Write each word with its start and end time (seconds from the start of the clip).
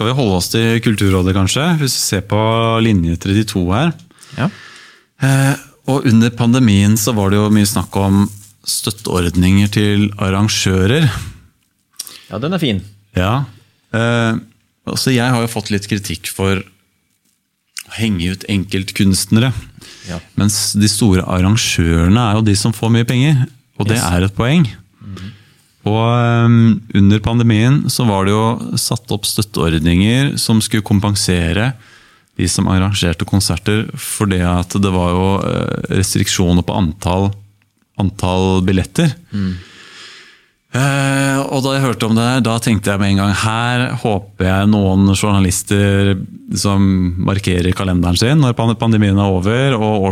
skal 0.00 0.14
vi 0.14 0.16
holde 0.16 0.36
oss 0.38 0.46
til 0.48 0.78
Kulturrådet, 0.80 1.34
kanskje? 1.36 1.64
Hvis 1.76 1.92
vi 1.92 2.00
ser 2.00 2.22
på 2.24 2.38
linje 2.80 3.18
32 3.20 3.64
her. 3.68 3.90
Ja. 4.38 4.46
Eh, 5.20 5.58
og 5.92 6.06
under 6.08 6.30
pandemien 6.32 6.94
så 6.96 7.12
var 7.12 7.28
det 7.28 7.36
jo 7.36 7.50
mye 7.52 7.68
snakk 7.68 7.92
om 8.00 8.22
støtteordninger 8.64 9.68
til 9.74 10.06
arrangører. 10.16 11.04
ja, 12.30 12.38
den 12.40 12.56
er 12.56 12.62
fin. 12.62 12.80
Ja. 13.12 13.44
Eh, 13.92 14.40
altså 14.88 15.12
jeg 15.12 15.28
har 15.36 15.44
jo 15.44 15.52
fått 15.52 15.68
litt 15.74 15.84
kritikk 15.90 16.32
for 16.32 16.62
å 16.64 17.92
henge 18.00 18.32
ut 18.32 18.48
enkeltkunstnere. 18.48 19.52
Ja. 20.08 20.22
Mens 20.40 20.72
de 20.80 20.88
store 20.88 21.28
arrangørene 21.28 22.24
er 22.30 22.40
jo 22.40 22.46
de 22.48 22.56
som 22.56 22.72
får 22.72 22.96
mye 22.96 23.04
penger. 23.04 23.44
Og 23.76 23.84
det 23.84 24.00
Yes. 24.00 24.08
er 24.16 24.24
et 24.24 24.32
poeng. 24.36 24.64
Og 25.88 26.02
eh, 26.12 26.56
under 27.00 27.22
pandemien 27.24 27.82
så 27.92 28.04
var 28.08 28.26
det 28.26 28.34
jo 28.34 28.76
satt 28.80 29.10
opp 29.14 29.28
støtteordninger 29.28 30.34
som 30.40 30.60
skulle 30.64 30.86
kompensere 30.86 31.72
de 32.40 32.48
som 32.48 32.68
arrangerte 32.72 33.26
konserter, 33.28 33.86
for 33.96 34.30
det 34.30 34.42
at 34.46 34.76
det 34.80 34.92
var 34.94 35.10
jo 35.12 35.26
eh, 35.44 35.96
restriksjoner 35.98 36.64
på 36.66 36.76
antall, 36.76 37.30
antall 38.00 38.62
billetter. 38.64 39.12
Eh, 40.70 41.39
og 41.50 41.64
da 41.64 41.72
jeg 41.74 41.82
hørte 41.82 42.06
om 42.06 42.14
det 42.14 42.26
her, 42.26 42.42
da 42.46 42.56
tenkte 42.62 42.92
jeg 42.92 43.00
med 43.02 43.12
en 43.12 43.20
gang 43.24 43.32
her 43.42 43.84
håper 44.02 44.46
jeg 44.46 44.68
noen 44.70 45.10
journalister 45.16 46.12
som 46.58 46.84
markerer 47.26 47.74
kalenderen 47.76 48.18
sin 48.18 48.42
når 48.42 48.54
pandemien 48.78 49.18
er 49.18 49.30
over 49.30 49.74
og 49.78 50.08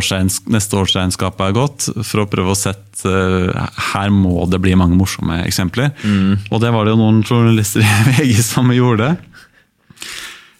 neste 0.51 0.79
årsregnskap 0.79 1.39
er 1.43 1.55
gått, 1.55 1.87
for 2.03 2.23
å 2.23 2.27
prøve 2.31 2.53
å 2.53 2.59
sette 2.59 3.07
eh, 3.07 3.67
Her 3.93 4.11
må 4.11 4.43
det 4.51 4.59
bli 4.63 4.75
mange 4.75 4.97
morsomme 4.99 5.41
eksempler. 5.45 5.93
Og 6.51 6.59
det 6.63 6.73
var 6.75 6.85
det 6.85 6.95
jo 6.95 6.99
noen 6.99 7.21
journalister 7.23 7.83
i 7.87 8.09
VG 8.09 8.43
som 8.43 8.71
gjorde. 8.75 9.13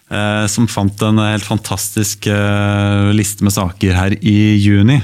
Eh, 0.10 0.46
som 0.50 0.70
fant 0.72 1.04
en 1.06 1.20
helt 1.22 1.48
fantastisk 1.48 2.30
eh, 2.32 3.12
liste 3.16 3.46
med 3.46 3.56
saker 3.56 4.00
her 4.00 4.16
i 4.24 4.40
juni. 4.58 5.02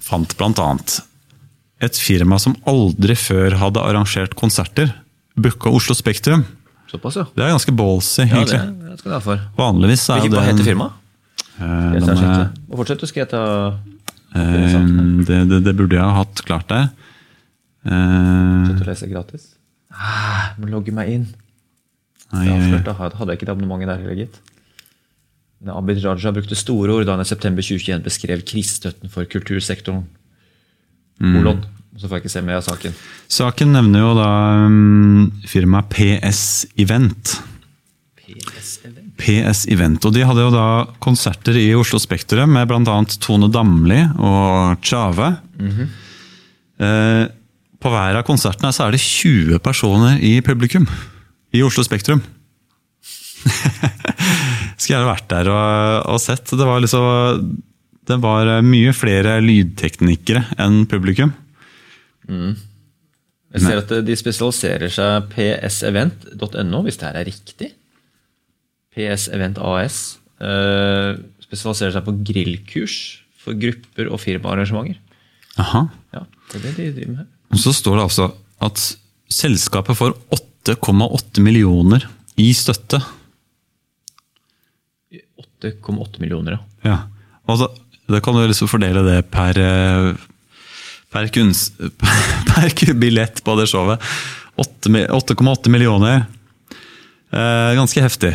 Fant 0.00 0.36
blant 0.40 0.60
annet 0.64 1.00
et 1.80 1.96
firma 1.96 2.38
som 2.42 2.54
aldri 2.68 3.14
før 3.16 3.56
hadde 3.60 3.80
arrangert 3.82 4.34
konserter, 4.38 4.92
booka 5.40 5.70
Oslo 5.72 5.94
Spektrum. 5.96 6.44
Såpass, 6.90 7.16
ja. 7.20 7.24
Det 7.36 7.44
er 7.46 7.52
ganske 7.54 7.72
ballsy, 7.78 8.24
Ja, 8.26 8.42
det, 8.44 8.56
egentlig. 8.56 8.88
det 8.90 8.98
skal 8.98 9.10
du 9.12 9.14
ha 9.14 9.20
for. 9.24 9.44
Vanligvis 9.56 10.02
er 10.10 10.20
Hvilket, 10.20 10.30
jo 10.30 10.36
hva 10.36 10.42
det 10.42 10.50
heter 10.52 10.68
firmaet? 10.70 10.96
Skal 11.60 12.16
sjekke. 12.18 12.44
Og 12.70 12.80
fortsett, 12.80 13.00
du 13.04 13.06
skal 13.10 13.20
jeg 13.22 13.30
ta 13.30 13.42
eh, 14.34 14.76
det, 15.28 15.38
det, 15.52 15.60
det 15.68 15.74
burde 15.78 15.96
jeg 15.98 16.02
ha 16.04 16.16
hatt 16.22 16.42
klart 16.48 16.68
det. 16.72 16.82
Eh, 17.86 18.66
Sett 18.70 18.80
og 18.82 18.88
lese 18.90 19.10
gratis. 19.10 19.46
Ah, 19.94 20.52
må 20.60 20.70
logge 20.72 20.92
meg 20.94 21.10
inn. 21.14 21.26
nei, 22.32 22.46
Jeg 22.46 22.82
hadde 22.86 23.28
jeg 23.30 23.38
ikke 23.40 23.46
det 23.48 23.54
abonnementet 23.54 23.88
der 23.92 24.02
heller, 24.02 24.18
gitt. 24.24 24.40
Abid 25.68 25.98
Raja 26.04 26.30
brukte 26.32 26.56
store 26.56 26.94
ord 26.94 27.04
da 27.04 27.12
han 27.18 27.20
i 27.20 27.28
september 27.28 27.60
2021 27.62 28.02
beskrev 28.06 28.42
krisestøtten 28.48 29.12
for 29.12 29.28
kultursektoren. 29.28 30.06
Kolon. 31.20 31.60
Så 32.00 32.08
får 32.08 32.16
jeg 32.16 32.24
ikke 32.24 32.32
se 32.32 32.42
mer 32.46 32.60
av 32.60 32.64
saken. 32.64 32.94
Saken 33.30 33.74
nevner 33.76 34.00
jo 34.00 34.12
da 34.16 34.28
um, 34.64 35.26
firmaet 35.48 35.90
PS 35.92 36.42
Event. 36.80 37.34
PS 38.16 38.70
Event. 38.88 39.10
PS 39.20 39.66
Event. 39.68 40.06
Og 40.08 40.14
de 40.16 40.24
hadde 40.24 40.46
jo 40.46 40.54
da 40.54 40.66
konserter 41.02 41.58
i 41.60 41.68
Oslo 41.76 42.00
Spektrum 42.00 42.56
med 42.56 42.70
bl.a. 42.70 42.96
Tone 43.20 43.50
Damli 43.52 44.00
og 44.16 44.80
Tjave. 44.86 45.34
eh, 46.80 47.24
på 47.80 47.92
hver 47.92 48.16
av 48.20 48.24
konsertene 48.28 48.72
så 48.76 48.86
er 48.86 48.96
det 48.96 49.04
20 49.04 49.60
personer 49.64 50.20
i 50.24 50.38
publikum 50.44 50.88
i 51.52 51.62
Oslo 51.64 51.84
Spektrum. 51.84 52.20
Skulle 54.80 54.94
gjerne 54.96 55.08
vært 55.10 55.28
der 55.32 55.48
og, 55.52 56.08
og 56.14 56.20
sett. 56.22 56.48
Det 56.48 56.66
var 56.68 56.80
liksom 56.80 57.58
Det 58.08 58.16
var 58.22 58.48
mye 58.64 58.92
flere 58.96 59.36
lydteknikere 59.44 60.44
enn 60.60 60.84
publikum. 60.90 61.32
Jeg 62.30 63.62
ser 63.64 63.80
at 63.82 63.92
de 64.06 64.14
spesialiserer 64.18 64.92
seg 64.94 65.28
psevent.no, 65.34 66.82
hvis 66.86 66.98
det 67.00 67.08
her 67.08 67.18
er 67.20 67.28
riktig. 67.28 67.72
PS 68.94 69.28
Event 69.34 69.58
AS. 69.62 70.18
eh, 70.40 71.18
spesialiserer 71.44 71.92
seg 71.96 72.04
på 72.06 72.14
grillkurs 72.24 72.96
for 73.40 73.54
grupper 73.58 74.08
og 74.12 74.20
firmaarrangementer. 74.22 74.98
Aha. 75.60 75.84
Ja, 76.14 76.22
det 76.52 76.60
er 76.60 76.64
det 76.64 76.74
de 76.78 76.92
driver 77.00 77.16
med. 77.20 77.26
Og 77.50 77.58
så 77.58 77.72
står 77.74 77.98
det 77.98 78.04
altså 78.06 78.28
at 78.62 78.84
selskapet 79.30 79.98
får 79.98 80.14
8,8 80.66 81.42
millioner 81.42 82.06
i 82.40 82.52
støtte. 82.54 83.00
8,8 85.62 86.20
millioner, 86.22 86.56
ja. 86.56 86.90
Ja. 86.90 86.98
Og 87.50 87.64
da, 88.10 88.20
kan 88.24 88.36
du 88.36 88.44
liksom 88.46 88.70
fordele 88.70 89.02
det 89.06 89.18
per, 89.32 89.58
eh, 89.58 90.10
per, 91.12 91.30
kunst, 91.34 91.80
per 92.50 92.94
billett 92.98 93.42
på 93.46 93.56
det 93.60 93.68
showet. 93.70 94.02
8,8 94.60 95.72
millioner. 95.72 96.26
Eh, 97.30 97.70
ganske 97.78 98.02
heftig. 98.02 98.34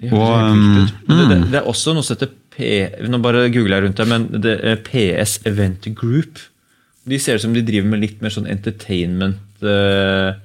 Det 0.00 0.12
Og. 0.12 0.56
Men 0.56 0.88
det, 1.06 1.26
det, 1.28 1.40
det 1.52 1.60
er 1.60 1.68
også 1.68 1.94
noe 1.94 2.04
som 2.04 2.16
heter 2.16 2.32
P... 2.50 2.68
Nå 3.06 3.20
bare 3.22 3.48
googler 3.52 3.78
jeg 3.78 3.86
rundt 3.86 4.00
her, 4.02 4.08
men 4.10 4.28
det 4.42 4.56
er 4.66 4.80
PS 4.84 5.38
Event 5.48 5.86
Group. 5.96 6.40
De 7.08 7.18
ser 7.20 7.38
ut 7.38 7.44
som 7.44 7.54
de 7.56 7.64
driver 7.64 7.88
med 7.92 8.02
litt 8.02 8.22
mer 8.24 8.32
sånn 8.34 8.48
entertainment 8.50 9.64
eh, 9.64 10.36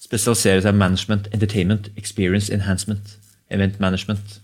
Spesialiserer 0.00 0.62
seg 0.64 0.74
management, 0.74 1.26
entertainment, 1.36 1.90
experience 2.00 2.48
enhancement, 2.50 3.12
event 3.52 3.76
management. 3.82 4.40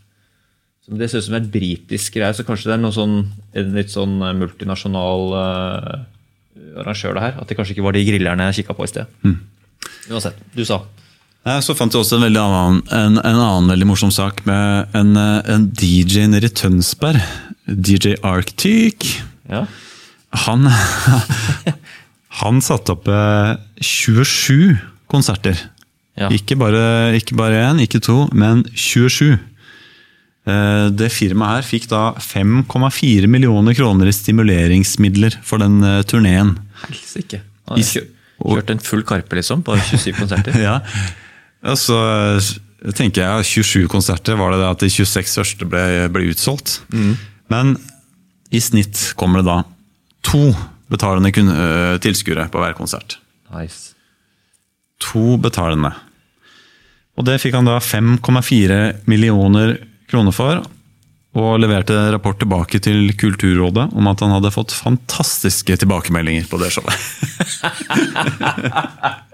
Så 0.86 0.98
det 1.00 1.08
ser 1.10 1.18
ut 1.18 1.26
som 1.26 1.38
et 1.40 1.48
britisk 1.50 2.14
greie, 2.14 2.34
så 2.34 2.44
kanskje 2.46 2.70
det 2.70 2.76
er 2.76 2.82
noe 2.84 2.94
sånn, 2.94 3.16
en 3.58 3.72
litt 3.74 3.90
sånn 3.90 4.20
eh, 4.22 4.36
multinasjonal 4.38 5.32
uh, 5.34 5.96
arrangør 6.78 7.16
det 7.16 7.24
her. 7.24 7.40
At 7.42 7.50
det 7.50 7.56
kanskje 7.58 7.74
ikke 7.74 7.86
var 7.88 7.96
de 7.96 8.04
grillerne 8.06 8.46
jeg 8.52 8.60
kikka 8.60 8.76
på 8.78 8.86
i 8.86 8.92
sted. 8.92 9.10
Mm. 9.26 9.40
Uansett, 10.14 10.38
du 10.54 10.62
sa. 10.68 10.84
Så 11.62 11.76
fant 11.78 11.94
jeg 11.94 12.02
også 12.02 12.16
en, 12.18 12.24
veldig 12.26 12.40
annen, 12.42 12.78
en, 12.90 13.18
en 13.22 13.36
annen 13.38 13.70
veldig 13.70 13.86
morsom 13.86 14.10
sak 14.14 14.40
med 14.48 14.94
en, 14.98 15.12
eh, 15.18 15.50
en 15.54 15.68
DJ 15.78 16.26
nede 16.30 16.50
i 16.50 16.54
Tønsberg. 16.54 17.22
DJ 17.66 18.16
Arctic. 18.26 19.08
Ja. 19.50 19.64
Han, 20.46 20.66
han 22.42 22.62
satte 22.62 22.96
opp 22.96 23.06
eh, 23.10 23.54
27 23.78 24.74
konserter. 25.10 25.58
Ja. 26.18 26.32
Ikke 26.34 26.56
bare 26.58 27.14
ikke 27.18 27.36
ikke 27.82 28.00
to, 28.00 28.28
men 28.32 28.64
27. 28.74 29.38
Eh, 30.46 30.88
Det 30.94 31.08
firmaet 31.10 31.58
her 31.58 31.66
fikk 31.66 31.88
da 31.90 32.02
5,4 32.22 33.26
millioner 33.30 33.74
kroner 33.74 34.06
i 34.06 34.14
stimuleringsmidler 34.14 35.40
for 35.46 35.58
den 35.62 35.80
eh, 35.82 36.02
turneen. 36.06 36.54
Helsike. 36.86 37.40
Kjørt 37.76 38.70
en 38.70 38.82
full 38.84 39.02
Karpe, 39.08 39.38
liksom, 39.38 39.64
på 39.66 39.74
27 39.90 40.12
konserter. 40.20 40.58
Ja. 40.66 40.78
Så 41.74 41.96
eh, 41.98 42.92
tenker 42.94 43.24
jeg 43.24 43.48
27 43.64 43.88
konserter, 43.90 44.38
var 44.38 44.54
det 44.54 44.60
det 44.62 44.70
at 44.70 44.84
de 44.84 44.90
26 44.92 45.34
første 45.40 45.66
ble, 45.66 45.82
ble 46.14 46.28
utsolgt? 46.30 46.78
Men 47.50 47.74
i 48.54 48.60
snitt 48.62 49.14
kommer 49.18 49.42
det 49.42 49.48
da 49.50 49.58
to 50.26 50.52
betalende 50.92 51.32
tilskuere 52.02 52.46
på 52.52 52.60
hver 52.62 52.76
konsert. 52.78 53.16
Nice. 53.50 53.96
To 55.10 55.34
betalende. 55.42 55.90
Og 57.18 57.26
det 57.26 57.40
fikk 57.42 57.56
han 57.58 57.66
da 57.66 57.80
5,4 57.82 59.08
millioner 59.10 59.74
kroner 59.74 59.95
for. 60.10 60.62
Og 61.36 61.60
leverte 61.60 61.92
rapport 62.14 62.38
tilbake 62.40 62.80
til 62.80 63.12
Kulturrådet 63.18 63.90
om 63.92 64.06
at 64.08 64.20
han 64.24 64.32
hadde 64.32 64.50
fått 64.54 64.72
fantastiske 64.72 65.76
tilbakemeldinger 65.82 66.46
på 66.48 66.56
det 66.62 66.70
showet. 66.72 66.96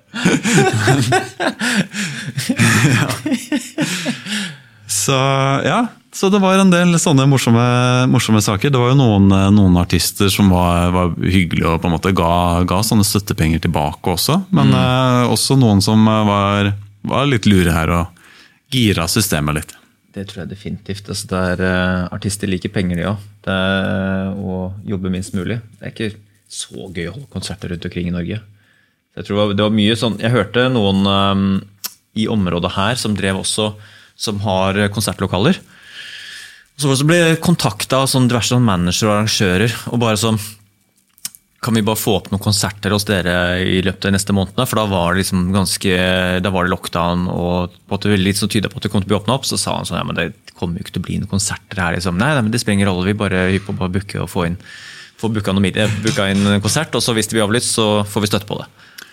Så 4.93 5.17
ja, 5.64 5.87
så 6.12 6.29
det 6.29 6.41
var 6.43 6.61
en 6.61 6.70
del 6.70 6.93
sånne 7.00 7.25
morsomme, 7.31 7.64
morsomme 8.12 8.43
saker. 8.44 8.70
Det 8.70 8.81
var 8.81 8.93
jo 8.93 8.99
noen, 8.99 9.31
noen 9.56 9.79
artister 9.81 10.29
som 10.31 10.50
var, 10.52 10.91
var 10.93 11.14
hyggelige 11.17 11.70
og 11.70 11.81
på 11.81 11.88
en 11.88 11.94
måte 11.97 12.12
ga, 12.17 12.61
ga 12.69 12.82
sånne 12.85 13.06
støttepenger 13.06 13.62
tilbake 13.64 14.12
også. 14.12 14.43
Men 14.52 14.75
eh, 14.76 15.32
også 15.32 15.56
noen 15.56 15.81
som 15.85 16.05
var, 16.05 16.75
var 17.08 17.31
litt 17.31 17.49
lure 17.49 17.73
her 17.73 17.94
og 17.97 18.26
gira 18.73 19.08
systemet 19.08 19.62
litt. 19.62 19.73
Det 20.12 20.26
tror 20.29 20.43
jeg 20.43 20.53
definitivt. 20.53 21.09
Altså, 21.09 21.29
det 21.31 21.41
er, 21.53 21.62
eh, 21.64 22.09
artister 22.12 22.50
liker 22.50 22.69
penger, 22.69 22.97
de 22.97 23.09
òg. 23.09 23.19
Det 23.44 23.53
er 23.53 24.35
å 24.37 24.75
jobbe 24.85 25.11
minst 25.11 25.32
mulig. 25.32 25.61
Det 25.79 25.88
er 25.88 25.93
ikke 25.94 26.17
så 26.53 26.88
gøy 26.93 27.09
å 27.09 27.14
holde 27.14 27.32
konserter 27.32 27.73
rundt 27.73 27.87
omkring 27.88 28.09
i 28.09 28.14
Norge. 28.14 28.41
Så 29.12 29.23
jeg 29.23 29.26
tror 29.26 29.55
det 29.56 29.64
var, 29.64 29.70
mye 29.70 29.97
sånn, 29.97 30.19
jeg 30.20 30.32
hørte 30.32 30.69
noen 30.73 31.06
um, 31.06 31.62
i 32.14 32.26
området 32.29 32.73
her 32.76 32.94
som 33.00 33.17
drev 33.17 33.41
også, 33.41 33.75
som 34.17 34.41
har 34.44 34.76
konsertlokaler. 34.93 35.59
Så 36.76 36.93
ble 37.06 37.17
jeg 37.17 37.41
kontakta 37.44 38.03
av 38.03 38.11
sånn 38.11 38.29
diverse 38.29 38.53
sånn 38.53 38.64
manager 38.64 39.09
og 39.09 39.17
arrangører. 39.17 39.73
og 39.93 40.00
bare 40.00 40.20
sånn 40.20 40.41
kan 41.62 41.76
vi 41.79 41.85
bare 41.87 42.00
få 42.00 42.17
opp 42.19 42.31
noen 42.32 42.43
konserter 42.43 42.91
hos 42.91 43.05
dere 43.06 43.35
i 43.62 43.79
løpet 43.87 44.09
av 44.09 44.17
neste 44.17 44.35
månedene? 44.35 44.67
For 44.67 44.81
da 44.81 44.87
var 44.91 45.12
det 45.12 45.23
liksom 45.23 45.44
ganske, 45.55 45.99
da 46.43 46.50
var 46.50 46.67
det 46.67 46.73
lockdown, 46.73 47.29
og 47.31 47.76
på 47.87 47.99
at 47.99 48.06
det 48.09 48.19
litt 48.19 48.41
så 48.41 48.49
tyda 48.50 48.70
på 48.70 48.81
at 48.81 48.88
det 48.88 48.91
kom 48.91 49.05
til 49.05 49.12
å 49.12 49.12
bli 49.12 49.19
åpna 49.20 49.37
opp. 49.38 49.47
Så 49.47 49.61
sa 49.61 49.76
han 49.76 49.87
sånn 49.87 50.00
ja, 50.00 50.06
men 50.09 50.19
det 50.19 50.32
kommer 50.59 50.81
jo 50.81 50.87
ikke 50.87 50.97
til 50.97 51.05
å 51.05 51.06
bli 51.06 51.20
noen 51.20 51.31
konserter 51.31 51.79
her. 51.79 51.94
liksom. 51.94 52.19
Nei, 52.19 52.32
nei 52.35 52.43
men 52.43 52.50
det 52.55 52.62
spiller 52.62 52.81
ingen 52.81 52.91
rolle, 52.91 53.06
vi 53.06 53.14
bare 53.20 53.44
hypp 53.55 53.70
på 53.70 53.76
å 53.79 53.93
booke 53.94 54.25
og 54.25 54.32
få 54.32 54.49
inn 54.50 54.59
få 55.23 55.31
booka 55.31 55.55
inn 55.55 56.47
en 56.50 56.64
konsert. 56.64 56.94
Og 56.99 57.05
så 57.05 57.14
hvis 57.14 57.31
det 57.31 57.37
blir 57.37 57.47
avlyst, 57.47 57.76
så 57.76 58.03
får 58.11 58.25
vi 58.25 58.32
støtte 58.32 58.49
på 58.49 58.59
det. 58.59 58.67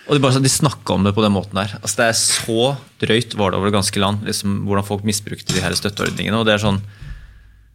Og 0.08 0.16
De, 0.16 0.22
bare, 0.24 0.34
sånn, 0.34 0.46
de 0.46 0.50
snakka 0.50 0.96
om 0.96 1.06
det 1.06 1.12
på 1.14 1.22
den 1.22 1.36
måten 1.36 1.54
der. 1.54 1.76
Altså 1.78 2.00
Det 2.00 2.08
er 2.08 2.16
så 2.18 2.64
drøyt 3.02 3.36
var 3.38 3.52
det 3.52 3.60
over 3.60 3.70
det 3.70 3.76
ganske 3.76 4.02
land, 4.02 4.24
liksom, 4.26 4.64
hvordan 4.66 4.88
folk 4.88 5.06
misbrukte 5.06 5.54
de 5.54 5.62
her 5.62 5.76
støtteordningene. 5.78 6.40
og 6.40 6.48
Det 6.48 6.56
er 6.56 6.64
sånn, 6.64 6.80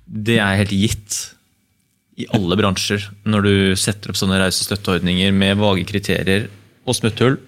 det 0.05 0.41
er 0.43 0.59
helt 0.59 0.75
gitt 0.75 1.21
i 2.15 2.27
alle 2.35 2.55
bransjer 2.59 3.03
når 3.27 3.45
du 3.45 3.55
setter 3.79 4.11
opp 4.11 4.19
sånne 4.19 4.39
rause 4.39 4.63
støtteordninger 4.63 5.33
med 5.35 5.59
vage 5.59 5.83
kriterier 5.89 6.47
og 6.85 6.95
smutthull 6.95 7.39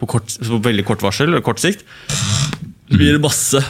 på, 0.00 0.08
kort, 0.08 0.32
på 0.40 0.60
veldig 0.64 0.86
kort 0.88 1.04
varsel 1.04 1.30
eller 1.30 1.44
kort 1.44 1.62
sikt. 1.62 1.84
Så 2.10 2.96
blir 2.98 3.14
det 3.14 3.22
masse, 3.22 3.60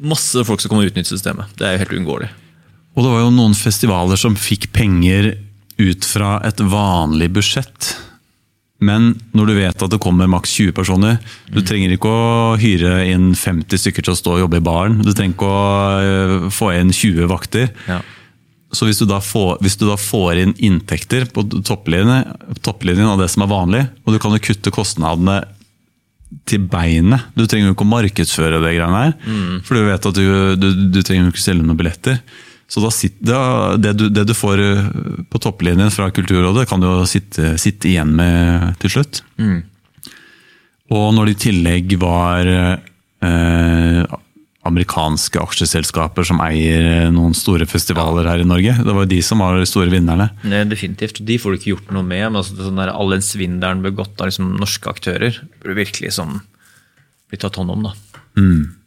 masse 0.00 0.44
folk 0.48 0.62
som 0.62 0.72
kommer 0.72 0.86
og 0.86 0.92
utnytter 0.92 1.12
systemet. 1.12 1.50
Det 1.58 1.66
er 1.66 1.76
jo 1.76 1.82
helt 1.82 1.96
uunngåelig. 1.98 2.30
Og 2.92 3.04
det 3.04 3.12
var 3.12 3.24
jo 3.24 3.34
noen 3.34 3.56
festivaler 3.56 4.20
som 4.20 4.36
fikk 4.38 4.70
penger 4.76 5.34
ut 5.80 6.06
fra 6.06 6.36
et 6.46 6.60
vanlig 6.60 7.30
budsjett. 7.34 7.92
Men 8.82 9.12
når 9.36 9.48
du 9.48 9.54
vet 9.56 9.84
at 9.84 9.92
det 9.92 10.00
kommer 10.02 10.30
maks 10.30 10.56
20 10.58 10.74
personer 10.74 11.20
Du 11.46 11.60
mm. 11.60 11.66
trenger 11.68 11.92
ikke 11.94 12.10
å 12.10 12.56
hyre 12.58 13.04
inn 13.12 13.28
50 13.38 13.78
stykker 13.78 14.02
til 14.02 14.14
å 14.14 14.18
stå 14.18 14.34
og 14.34 14.42
jobbe 14.42 14.58
i 14.58 14.64
baren. 14.64 14.98
Du 15.04 15.12
trenger 15.12 15.36
ikke 15.36 15.52
å 15.52 15.62
eh, 16.00 16.34
få 16.52 16.72
inn 16.74 16.90
20 16.90 17.30
vakter. 17.30 17.70
Ja. 17.86 18.00
Så 18.72 18.88
hvis 18.88 19.02
du, 19.02 19.06
får, 19.06 19.58
hvis 19.60 19.76
du, 19.76 19.84
da 19.84 19.98
får, 20.00 20.38
inn 20.40 20.54
inntekter 20.64 21.26
på 21.28 21.44
topplinjen, 21.60 22.30
topplinjen 22.64 23.10
av 23.10 23.20
det 23.20 23.28
som 23.32 23.44
er 23.44 23.50
vanlig, 23.50 23.82
og 24.06 24.14
du 24.14 24.20
kan 24.22 24.32
jo 24.32 24.40
kutte 24.40 24.72
kostnadene 24.72 25.42
til 26.48 26.62
beinet 26.64 27.26
Du 27.36 27.44
trenger 27.44 27.68
jo 27.68 27.74
ikke 27.74 27.84
å 27.84 27.90
markedsføre 27.90 28.62
det 28.62 28.70
greiene 28.78 29.02
her, 29.02 29.12
mm. 29.20 29.58
for 29.66 29.76
du 29.76 29.84
vet 29.90 30.08
at 30.08 30.16
du, 30.16 30.24
du, 30.56 30.70
du 30.94 31.02
trenger 31.04 31.28
jo 31.28 31.34
ikke 31.34 31.44
selge 31.44 31.66
noen 31.66 31.76
billetter. 31.76 32.22
Så 32.72 32.80
da 32.80 32.88
sitter, 32.94 33.76
det, 33.76 33.92
du, 34.00 34.06
det, 34.08 34.24
du, 34.30 34.32
får 34.32 34.62
eh, 34.64 34.86
på 35.28 35.40
topplinjen 35.44 35.92
fra 35.92 36.08
Kulturrådet, 36.14 36.64
kan 36.70 36.80
du 36.80 36.88
jo 36.88 37.04
sitte, 37.08 37.58
sitte 37.60 37.90
igjen 37.90 38.14
med 38.16 38.78
til 38.80 38.94
slutt. 38.94 39.20
Mm. 39.36 39.60
Og 40.96 41.10
når 41.12 41.28
det 41.28 41.34
i 41.34 41.42
tillegg 41.50 41.92
var 42.00 42.48
eh, 42.48 44.06
amerikanske 44.68 45.40
aksjeselskaper 45.42 46.26
som 46.26 46.40
eier 46.44 47.10
noen 47.14 47.34
store 47.34 47.66
festivaler 47.66 48.28
her 48.30 48.42
i 48.44 48.46
Norge. 48.46 48.76
Det 48.78 48.92
var 48.94 49.04
jo 49.04 49.10
de 49.10 49.18
som 49.26 49.42
var 49.42 49.58
de 49.58 49.66
store 49.66 49.90
vinnerne. 49.90 50.28
Nei, 50.46 50.62
definitivt. 50.70 51.18
De 51.26 51.38
får 51.42 51.50
du 51.50 51.58
ikke 51.58 51.72
gjort 51.72 51.90
noe 51.94 52.06
med. 52.06 52.22
men 52.28 52.38
altså, 52.42 52.54
sånn 52.60 52.78
der, 52.78 52.92
All 52.94 53.10
den 53.10 53.24
svindelen 53.26 53.82
begått 53.82 54.22
av 54.22 54.30
liksom, 54.30 54.54
norske 54.62 54.92
aktører 54.92 55.40
burde 55.58 55.80
virkelig 55.80 56.14
sånn, 56.18 56.38
bli 57.30 57.40
tatt 57.42 57.58
hånd 57.58 57.74
om. 57.74 57.88
da. 57.90 58.22
Mm. 58.38 58.81